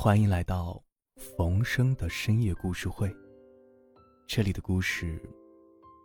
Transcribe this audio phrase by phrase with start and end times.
[0.00, 0.80] 欢迎来到
[1.16, 3.12] 冯生的深夜故事会。
[4.28, 5.20] 这里的故事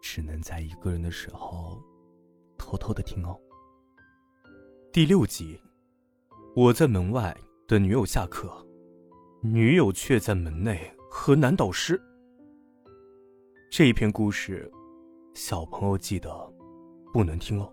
[0.02, 1.80] 只能在一个人的时候
[2.58, 3.40] 偷偷的听哦。
[4.92, 5.62] 第六集，
[6.56, 7.38] 我在门外
[7.68, 8.52] 等女友下课，
[9.44, 12.02] 女友却在门内和男导师。
[13.70, 14.72] 这一篇故事，
[15.36, 16.52] 小朋友记得
[17.14, 17.72] 不能听哦。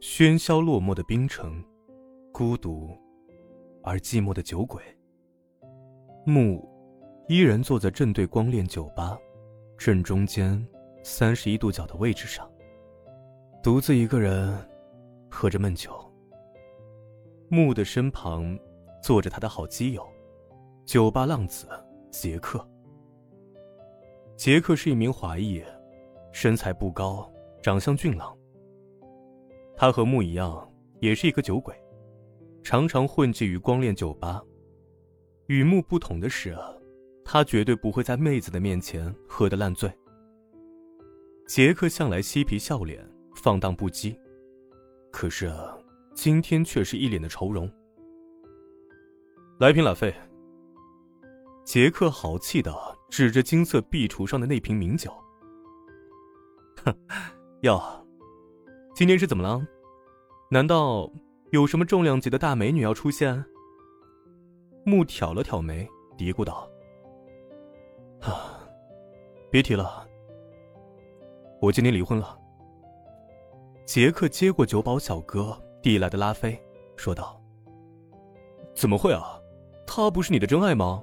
[0.00, 1.60] 喧嚣落寞的冰城，
[2.32, 2.96] 孤独。
[3.86, 4.82] 而寂寞的酒鬼。
[6.26, 6.68] 木
[7.28, 9.16] 依然坐在正对光链酒吧
[9.78, 10.60] 正中间
[11.04, 12.50] 三十一度角的位置上，
[13.62, 14.52] 独自一个人
[15.30, 15.92] 喝着闷酒。
[17.48, 18.58] 木的身旁
[19.00, 20.04] 坐着他的好基友，
[20.84, 21.68] 酒吧浪子
[22.10, 22.66] 杰克。
[24.36, 25.62] 杰克是一名华裔，
[26.32, 28.36] 身材不高，长相俊朗。
[29.76, 31.72] 他和木一样，也是一个酒鬼。
[32.68, 34.42] 常常混迹于光恋酒吧。
[35.46, 36.58] 与木不同的是，
[37.24, 39.88] 他绝对不会在妹子的面前喝得烂醉。
[41.46, 44.18] 杰克向来嬉皮笑脸，放荡不羁，
[45.12, 45.78] 可是啊
[46.12, 47.70] 今天却是一脸的愁容。
[49.60, 50.12] 来瓶拉菲。
[51.64, 52.74] 杰克豪气的
[53.08, 55.12] 指着金色壁橱上的那瓶名酒。
[56.84, 56.92] 哼，
[57.60, 57.80] 哟，
[58.92, 59.64] 今天是怎么了？
[60.50, 61.08] 难道？
[61.50, 63.44] 有什么重量级的大美女要出现？
[64.84, 66.68] 木挑了挑眉，嘀咕道
[68.20, 68.60] ：“啊，
[69.50, 70.06] 别提了，
[71.60, 72.36] 我今天离婚了。”
[73.86, 76.60] 杰克接过酒保小哥递来的拉菲，
[76.96, 77.40] 说道
[78.74, 79.40] ：“怎么会啊？
[79.86, 81.02] 她不是你的真爱吗？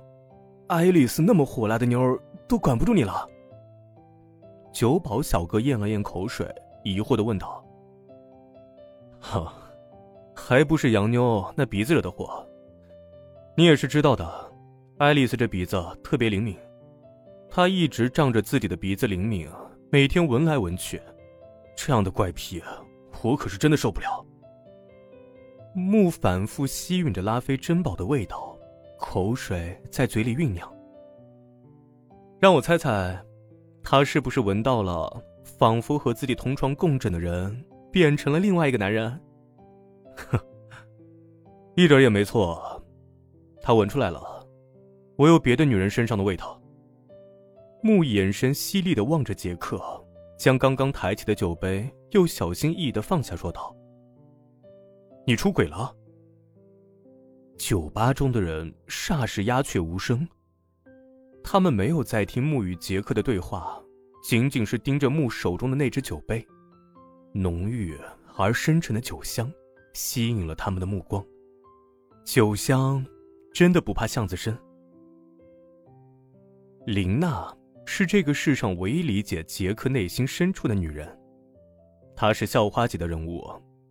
[0.68, 3.28] 爱丽丝那么火辣的妞儿都管不住你了。”
[4.74, 7.66] 酒保小哥咽了咽口水，疑惑的问道
[9.22, 9.54] ：“哈。”
[10.46, 12.46] 还不是洋妞那鼻子惹的祸。
[13.56, 14.30] 你也是知道的，
[14.98, 16.54] 爱丽丝这鼻子特别灵敏，
[17.50, 19.48] 她一直仗着自己的鼻子灵敏，
[19.90, 21.02] 每天闻来闻去，
[21.78, 22.62] 这样的怪癖，
[23.22, 24.26] 我可是真的受不了。
[25.74, 28.54] 木反复吸吮着拉菲珍宝的味道，
[29.00, 30.70] 口水在嘴里酝酿。
[32.38, 33.18] 让我猜猜，
[33.82, 39.18] 他是不是闻到了仿佛和自己同床共枕的人变成了另外一个男人？
[40.16, 40.40] 哼，
[41.76, 42.84] 一点也没错，
[43.62, 44.48] 他闻出来了，
[45.18, 46.62] 我有别的女人身上的味道。
[47.82, 49.82] 木眼神犀利的望着杰克，
[50.38, 53.76] 将刚刚抬起的酒杯又小心翼翼的放下，说道
[55.28, 55.94] ：“你出轨了。”
[57.58, 60.28] 酒吧中的人霎时鸦雀无声，
[61.44, 63.82] 他们没有在听木与杰克的对话，
[64.24, 66.46] 仅仅是盯着木手中的那只酒杯，
[67.34, 67.98] 浓郁
[68.38, 69.52] 而深沉的酒香。
[69.94, 71.24] 吸引了他们的目光。
[72.26, 73.06] 酒香，
[73.54, 74.58] 真的不怕巷子深。
[76.86, 77.56] 林娜
[77.86, 81.18] 是这个世上唯一理解杰克内心深处的女人。
[82.16, 83.44] 她是校花级的人物，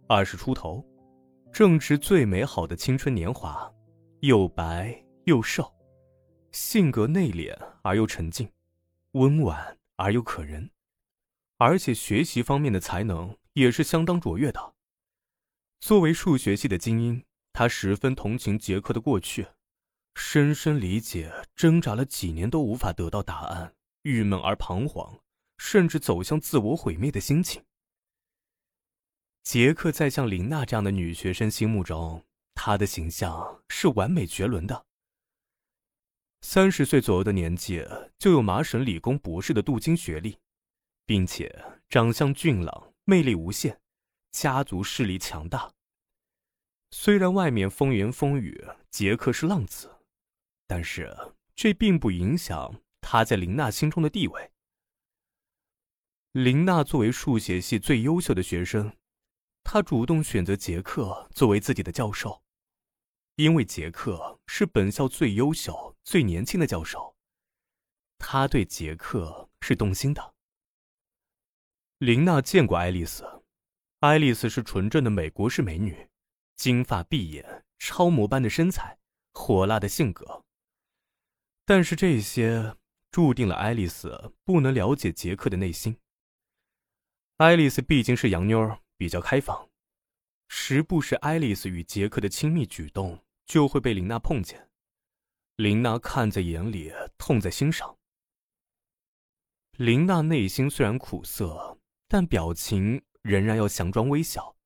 [0.06, 0.84] 二十出头，
[1.52, 3.70] 正值最美好的青春年华，
[4.20, 5.70] 又白又瘦，
[6.52, 8.48] 性格内敛而又沉静，
[9.12, 10.70] 温婉而又可人，
[11.58, 14.74] 而且学习方面的才能也是相当卓越的。
[15.82, 19.48] 作为数学系的精英，他十分同情杰克的过去，
[20.14, 25.18] 深深理解挣扎了几年都无法得到答案、郁闷而彷徨，
[25.58, 27.64] 甚至走向自我毁灭的心情。
[29.42, 34.86] 杰克在像林娜这样的女学生心目中，他的形象是完美绝伦的。
[36.42, 37.84] 三十岁左右的年纪
[38.20, 40.38] 就有麻省理工博士的镀金学历，
[41.04, 43.81] 并且长相俊朗，魅力无限。
[44.32, 45.72] 家族势力强大。
[46.90, 49.98] 虽然外面风言风语，杰克是浪子，
[50.66, 51.16] 但是
[51.54, 54.50] 这并不影响他在林娜心中的地位。
[56.32, 58.96] 林娜作为数学系最优秀的学生，
[59.62, 62.42] 她主动选择杰克作为自己的教授，
[63.36, 67.14] 因为杰克是本校最优秀、最年轻的教授，
[68.16, 70.34] 她对杰克是动心的。
[71.98, 73.41] 林娜见过爱丽丝。
[74.02, 76.08] 爱丽丝是纯正的美国式美女，
[76.56, 78.98] 金发碧眼，超模般的身材，
[79.32, 80.42] 火辣的性格。
[81.64, 82.74] 但是这些
[83.12, 85.96] 注定了爱丽丝不能了解杰克的内心。
[87.36, 89.70] 爱丽丝毕竟是洋妞，比较开放，
[90.48, 94.68] 时不时爱丽丝与杰克的亲密举动就会被琳娜碰见，
[95.54, 97.96] 琳娜看在眼里，痛在心上。
[99.76, 101.78] 琳娜内心虽然苦涩，
[102.08, 103.00] 但表情。
[103.22, 104.56] 仍然要强装微笑。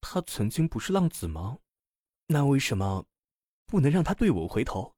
[0.00, 1.58] 他曾经不是浪子吗？
[2.26, 3.06] 那为什么
[3.66, 4.94] 不能让他对我回头？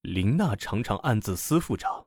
[0.00, 2.06] 林娜常常暗自思妇着。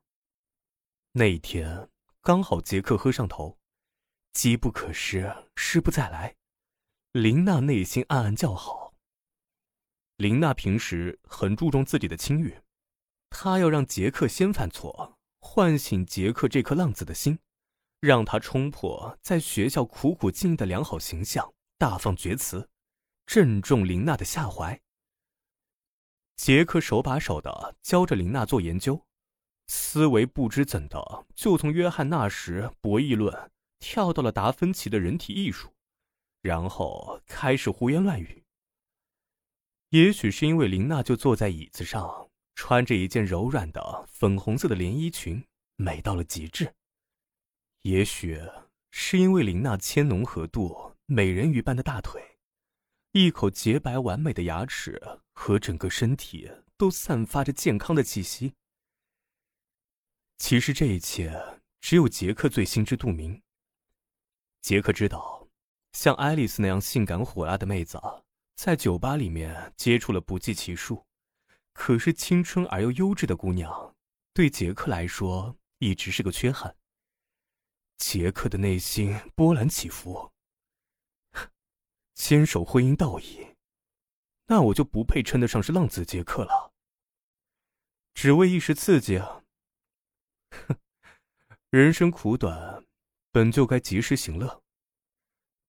[1.13, 1.89] 那一天
[2.21, 3.57] 刚好杰克喝上头，
[4.33, 6.35] 机不可失，失不再来。
[7.11, 8.93] 林娜内心暗暗叫好。
[10.17, 12.61] 林娜平时很注重自己的清誉，
[13.29, 17.39] 她要让杰克先犯错，唤醒杰克这颗浪子的心，
[17.99, 22.69] 让他冲破在学校苦苦经营的良好形象，大放厥词，
[23.25, 24.79] 正中林娜的下怀。
[26.37, 29.05] 杰克手把手的教着林娜做研究，
[29.67, 35.73] 思维不知怎的就从约翰纳什博弈论跳到了达芬奇的人体艺术，
[36.41, 38.45] 然后开始胡言乱语。
[39.89, 45.43] 也许是因为林娜就坐在椅子上，穿着一件柔软的粉红色的连衣裙，
[45.75, 46.67] 美到了极致；
[47.83, 48.39] 也许
[48.91, 52.21] 是因为林娜纤浓合度、美人鱼般的大腿。
[53.11, 55.01] 一口洁白完美的牙齿
[55.33, 58.53] 和整个身体都散发着健康的气息。
[60.37, 63.41] 其实这一切只有杰克最心知肚明。
[64.61, 65.47] 杰克知道，
[65.93, 67.99] 像爱丽丝那样性感火辣的妹子，
[68.55, 71.05] 在酒吧里面接触了不计其数，
[71.73, 73.95] 可是青春而又优质的姑娘，
[74.33, 76.75] 对杰克来说一直是个缺憾。
[77.99, 80.31] 杰克的内心波澜起伏。
[82.15, 83.55] 坚守婚姻道义，
[84.47, 86.73] 那我就不配称得上是浪子杰克了。
[88.13, 89.43] 只为一时刺激啊！
[90.49, 90.75] 哼，
[91.69, 92.83] 人生苦短，
[93.31, 94.61] 本就该及时行乐。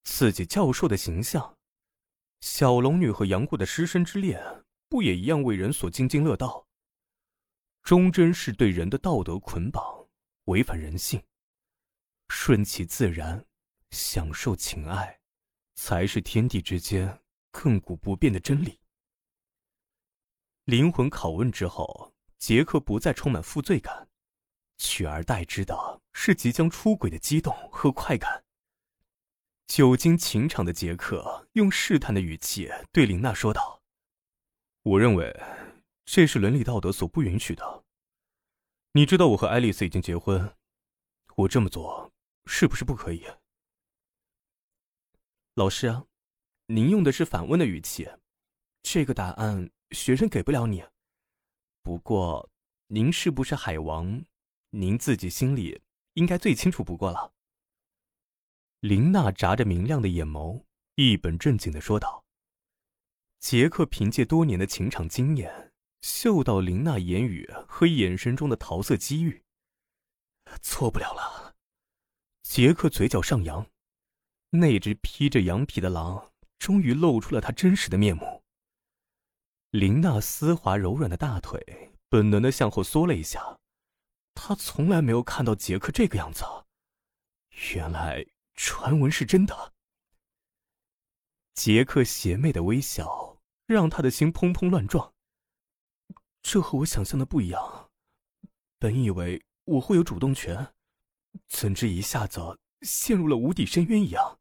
[0.03, 1.57] 刺激教授的形象，
[2.41, 6.65] 小龙女和杨过的师生之恋，不也一样为人所津津乐道？
[7.83, 10.09] 忠贞是对人的道德捆绑，
[10.45, 11.23] 违反人性。
[12.33, 13.45] 顺其自然，
[13.89, 15.19] 享受情爱。
[15.75, 18.79] 才是天地之间亘古不变的真理。
[20.65, 24.07] 灵魂拷问之后，杰克不再充满负罪感，
[24.77, 28.43] 取而代之的是即将出轨的激动和快感。
[29.67, 33.81] 久经情场的杰克用试探的语气对林娜说道
[34.83, 35.37] ：“我认为，
[36.05, 37.83] 这是伦理道德所不允许的。
[38.93, 40.55] 你知道我和爱丽丝已经结婚，
[41.37, 42.10] 我这么做
[42.45, 43.25] 是不是不可以？”
[45.55, 46.03] 老师，
[46.67, 48.09] 您用的是反问的语气，
[48.83, 50.83] 这个答案学生给不了你。
[51.83, 52.49] 不过，
[52.87, 54.23] 您是不是海王，
[54.69, 55.81] 您自己心里
[56.13, 57.33] 应该最清楚不过了。
[58.79, 60.63] 林娜眨着明亮的眼眸，
[60.95, 62.23] 一本正经的说道。
[63.39, 69.43] 杰克凭借多年的情场经验，嗅到林娜言语和眼神中的桃色机遇。
[70.61, 71.50] 错不了了，
[72.43, 73.65] 杰克嘴角上扬。
[74.51, 78.43] 那只披着羊皮的狼终于露出了它真实的面目。
[79.69, 83.57] 林娜丝滑柔软的大腿本能的向后缩了一下，
[84.33, 86.43] 她从来没有看到杰克这个样子。
[87.73, 89.73] 原来传闻是真的。
[91.53, 95.13] 杰克邪魅的微笑让他的心砰砰乱撞。
[96.41, 97.89] 这和我想象的不一样。
[98.79, 100.73] 本以为我会有主动权，
[101.47, 104.39] 怎知一下子陷入了无底深渊一样。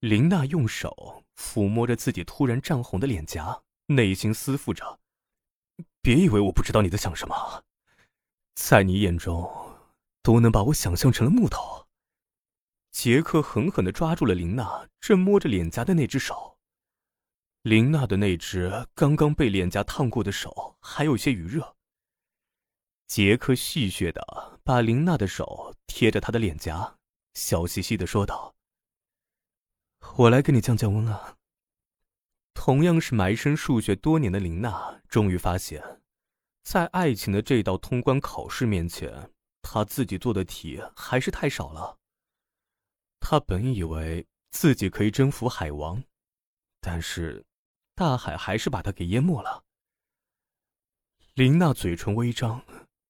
[0.00, 5.00] 林娜用手抚摸着自己突然涨红的脸颊，内心思妇着
[6.02, 7.64] ：“别以为我不知道你在想什么，
[8.54, 9.50] 在你眼中，
[10.22, 11.86] 都能把我想象成了木头。”
[12.90, 16.58] 杰克狠狠的抓住了林娜正摸着脸颊的那只手。
[17.62, 21.76] 林娜的那只刚刚被脸颊烫过的手还有些余热。
[23.06, 26.98] 杰克戏谑的把林娜的手贴着他的脸颊，
[27.32, 28.54] 笑嘻嘻的说道。
[30.18, 31.38] 我来给你降降温啊。
[32.52, 36.02] 同样是埋身数学多年的林娜，终于发现，
[36.64, 39.32] 在爱情的这道通关考试面前，
[39.62, 41.96] 她自己做的题还是太少了。
[43.20, 46.04] 她本以为自己可以征服海王，
[46.82, 47.42] 但是，
[47.94, 49.64] 大海还是把她给淹没了。
[51.32, 52.62] 林娜嘴唇微张，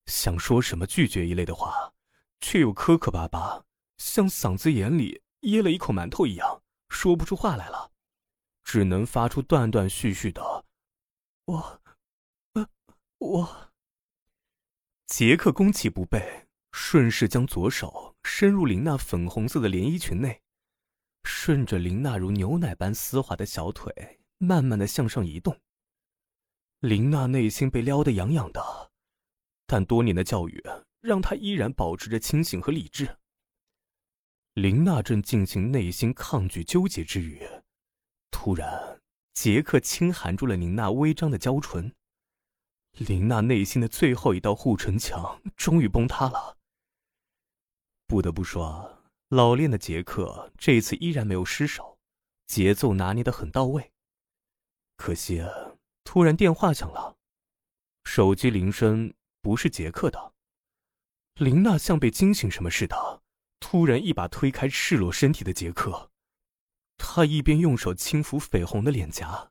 [0.09, 1.93] 想说什么拒绝一类的话，
[2.41, 3.65] 却又磕磕巴巴，
[3.99, 6.63] 像嗓子眼里噎了一口馒头一样。
[6.89, 7.93] 说不出话来了，
[8.65, 10.65] 只能发出断断续续的
[11.45, 11.83] “我，
[12.55, 12.67] 呃，
[13.19, 13.71] 我。”
[15.07, 20.41] 杰克攻其不备，顺势将左手伸入林娜粉红色的连衣裙内，
[21.25, 25.61] 顺着林娜如牛奶般丝滑的小腿，慢慢的向上移动。
[26.81, 28.88] 林娜内心被撩得痒痒的，
[29.69, 30.65] 但多年的教育
[31.03, 33.19] 让他依然保持着清醒和理智。
[34.55, 37.47] 林娜正进行内心抗拒纠结之余，
[38.31, 38.99] 突然，
[39.35, 41.95] 杰克轻含住了林娜微张的娇唇。
[42.93, 46.57] 林娜内心的最后一道护城墙终于崩塌了。
[48.07, 51.99] 不得不说，老练的杰克这次依然没有失手，
[52.47, 53.93] 节奏拿捏的很到位。
[54.97, 55.45] 可惜，
[56.05, 57.19] 突然电话响了，
[58.05, 59.13] 手机铃声
[59.49, 60.35] 不是杰克的。
[61.37, 63.23] 琳娜像被惊醒什么似的，
[63.59, 66.11] 突然一把推开赤裸身体的杰克，
[66.99, 69.51] 她一边用手轻抚绯红的脸颊，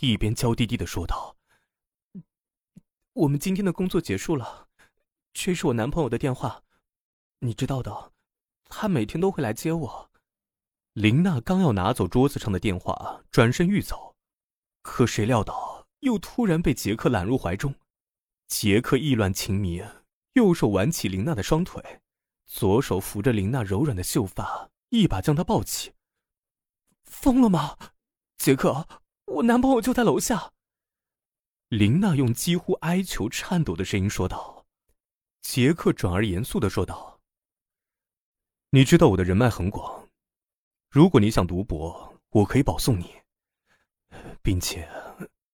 [0.00, 1.34] 一边娇滴滴的说道
[3.14, 4.68] ：“我们今天的工作结束了，
[5.32, 6.62] 这是我男朋友的电话，
[7.38, 8.12] 你知道的，
[8.66, 10.10] 他每天都会来接我。”
[10.92, 14.14] 琳娜刚要拿走桌子上的电话，转身欲走，
[14.82, 17.74] 可谁料到又突然被杰克揽入怀中，
[18.48, 19.82] 杰克意乱情迷。
[20.34, 22.00] 右手挽起琳娜的双腿，
[22.46, 25.92] 左手扶着琳娜柔软的秀发，一把将她抱起。
[27.04, 27.76] 疯了吗，
[28.36, 28.86] 杰克？
[29.24, 30.52] 我男朋友就在楼下。
[31.68, 34.66] 琳娜用几乎哀求、颤抖的声音说道。
[35.40, 37.20] 杰克转而严肃的说道
[38.70, 40.08] ：“你知道我的人脉很广，
[40.88, 43.12] 如果你想读博，我可以保送你，
[44.42, 44.88] 并且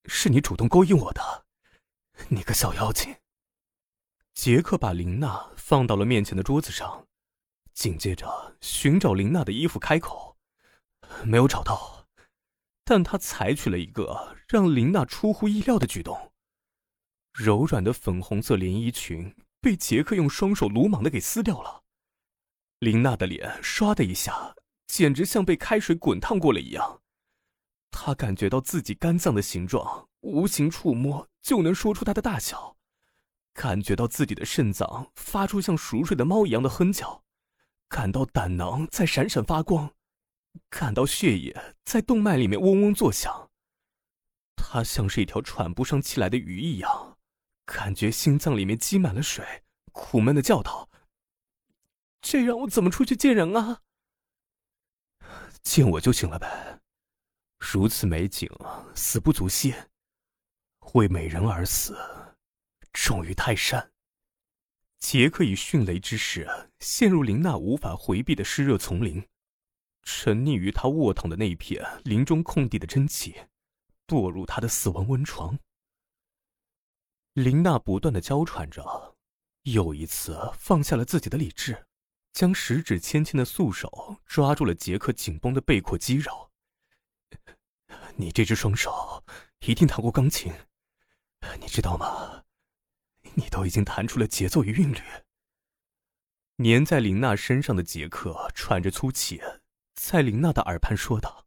[0.06, 1.43] 是你主动勾引我的，
[2.28, 3.16] 你个小妖精。”
[4.34, 7.06] 杰克把琳娜放到了面前的桌子上，
[7.72, 10.36] 紧接着寻找琳娜的衣服，开口
[11.24, 12.08] ：“没有找到。”
[12.84, 16.32] 但他采取了一个让琳娜出乎意料的举动。
[17.32, 21.84] 柔软的粉红色连衣裙被杰克用双手鲁莽的给撕掉了，
[22.80, 24.54] 琳娜的脸唰的一下，
[24.86, 27.00] 简直像被开水滚烫过了一样。
[27.90, 32.76] 她感觉到自己肝脏的形状，无形触摸就能说出它的大小。
[33.52, 37.22] 感觉到自己的肾脏发出像熟睡的猫一样的哼叫，
[37.88, 39.94] 感到胆囊在闪闪发光，
[40.68, 43.50] 感到血液在动脉里面嗡嗡作响。
[44.56, 47.16] 他像是一条喘不上气来的鱼一样，
[47.64, 49.62] 感觉心脏里面积满了水，
[49.92, 50.88] 苦闷的叫道
[52.20, 53.82] ：“这让我怎么出去见人啊？
[55.62, 56.80] 见我就行了呗，
[57.58, 58.50] 如此美景，
[58.96, 59.74] 死不足惜，
[60.94, 61.96] 为美人而死。”
[62.92, 63.92] 重于泰山。
[64.98, 66.48] 杰克以迅雷之势
[66.78, 69.22] 陷入琳娜无法回避的湿热丛林，
[70.02, 73.36] 沉溺于她卧躺的那一片林中空地的真气，
[74.06, 75.58] 堕入她的死亡温床。
[77.34, 79.16] 琳娜不断的娇喘着，
[79.64, 81.84] 又一次放下了自己的理智，
[82.32, 86.50] 将十指纤纤的素手抓住了杰克紧绷的背阔肌肉。
[88.16, 89.22] 你这只双手
[89.66, 90.52] 一定弹过钢琴，
[91.60, 92.44] 你知道吗？
[93.34, 95.00] 你都已经弹出了节奏与韵律。
[96.58, 99.40] 粘在林娜身上的杰克喘着粗气，
[99.96, 101.46] 在林娜的耳畔说道。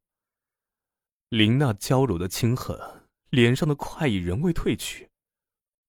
[1.30, 5.10] 林娜娇柔的轻哼，脸上的快意仍未褪去。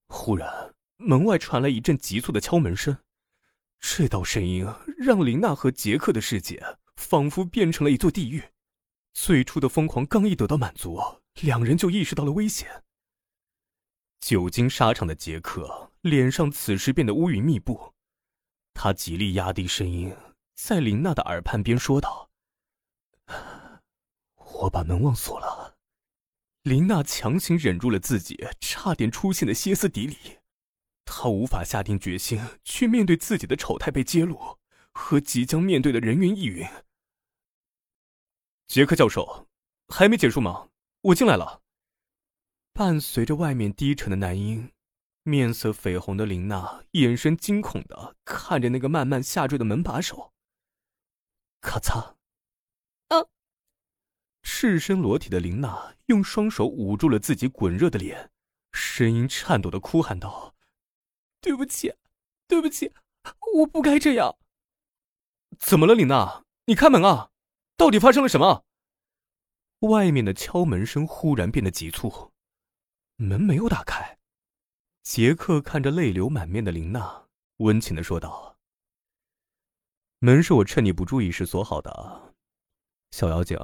[0.07, 2.99] 忽然，门外传来一阵急促的敲门声，
[3.81, 8.43] 这道声音让林娜和杰克的世界仿佛变成了一座地狱。
[9.15, 11.01] 最初的疯狂刚一得到满足，
[11.41, 12.85] 两人就意识到了危险。
[14.21, 17.95] 久经沙场的杰克脸上此时变得乌云密布，
[18.75, 20.15] 他极力压低声音，
[20.55, 22.31] 在琳娜的耳畔边说道
[24.37, 25.77] ：“我把门忘锁了。”
[26.63, 30.17] 琳娜强行忍住了自己差点出现的歇斯底里，
[31.05, 34.59] 她无法下定决心去面对自己的丑态被揭露
[34.93, 36.67] 和即将面对的人云亦云。
[38.67, 39.47] 杰克教授，
[39.89, 40.69] 还没结束吗？
[41.01, 41.63] 我进来了。
[42.79, 44.71] 伴随着外面低沉的男音，
[45.25, 50.33] 面色绯红的林娜眼神惊恐的看着那个慢慢下坠的门把手。
[51.61, 52.15] 咔嚓！
[53.09, 53.27] 啊！
[54.45, 58.31] 赤身裸体的林娜用双手捂住了自己滚热的脸，
[58.71, 60.55] 声音颤抖的哭喊道
[61.43, 61.93] ：“对不起，
[62.47, 62.93] 对不起，
[63.57, 64.39] 我不该这样。”
[65.59, 66.45] 怎么了，林娜？
[66.67, 67.33] 你开门啊！
[67.77, 68.65] 到底发生了什么？
[69.81, 72.31] 外面的敲门声忽然变得急促。
[73.21, 74.17] 门没有打开，
[75.03, 78.57] 杰克看着泪流满面的琳娜，温情的说道
[80.21, 82.35] ：“门是我趁你不注意时锁好的，
[83.11, 83.59] 小妖精，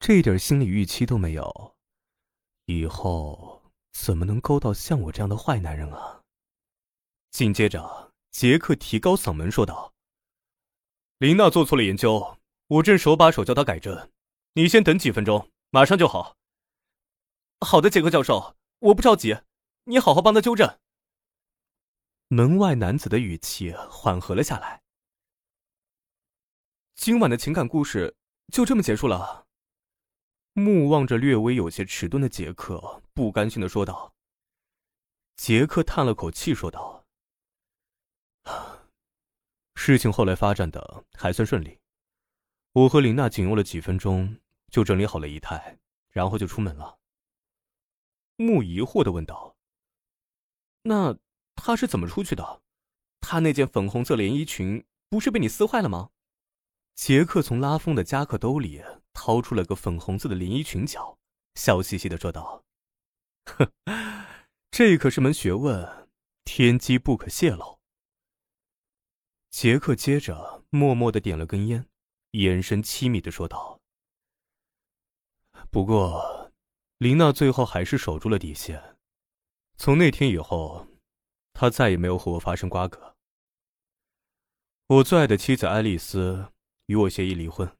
[0.00, 1.76] 这点心理预期都没有，
[2.64, 6.22] 以后怎么能勾到像我这样的坏男人啊？”
[7.30, 9.94] 紧接着，杰克提高嗓门说道
[11.18, 14.10] ：“琳娜做错了研究，我正手把手教她改正，
[14.54, 16.36] 你先等几分钟，马上就好。”
[17.62, 19.36] 好的，杰克教授，我不着急，
[19.84, 20.78] 你好好帮他纠正。
[22.28, 24.82] 门外男子的语气缓和了下来。
[26.94, 28.16] 今晚的情感故事
[28.50, 29.46] 就这么结束了。
[30.54, 34.14] 目望着略微有些迟钝的杰克，不甘心的说道。
[35.36, 37.04] 杰克叹了口气，说道
[39.76, 41.78] ：“事情后来发展的还算顺利，
[42.72, 44.38] 我和林娜仅用了几分钟
[44.70, 46.96] 就整理好了仪态，然后就出门了。”
[48.40, 49.54] 木疑惑的问道
[50.84, 51.18] ：“那
[51.54, 52.62] 他是怎么出去的？
[53.20, 56.08] 他那件粉红色连衣裙不是被你撕坏了吗？”
[56.96, 58.82] 杰克从拉风的夹克兜里
[59.12, 61.18] 掏出了个粉红色的连衣裙角，
[61.54, 62.64] 笑嘻嘻的说道
[63.44, 63.70] ：“呵。”
[64.72, 66.08] 这可是门学问，
[66.44, 67.78] 天机不可泄露。
[69.50, 71.86] 杰克接着默默的点了根烟，
[72.30, 73.82] 眼神凄迷的说道
[75.70, 76.39] ：“不过，
[77.00, 78.98] 林娜最后还是守住了底线。
[79.78, 80.86] 从那天以后，
[81.54, 83.16] 她再也没有和我发生瓜葛。
[84.86, 86.52] 我最爱的妻子爱丽丝
[86.86, 87.74] 与我协议离婚。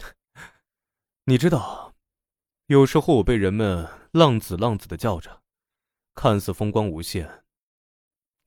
[1.24, 1.94] 你知道，
[2.68, 5.42] 有时候我被人们‘浪子’‘浪子’的叫着。”
[6.16, 7.44] 看似风光无限，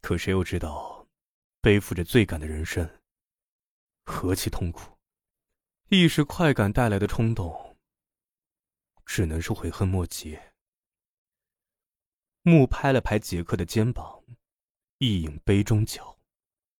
[0.02, 1.08] 可谁又知道，
[1.62, 3.00] 背负着罪感的人生
[4.06, 4.98] 何其痛苦？
[5.90, 7.71] 一时快感带来的冲动，
[9.06, 10.40] 只能是悔恨莫及。
[12.44, 14.24] 木拍了拍杰克的肩膀，
[14.98, 16.21] 一饮杯中酒。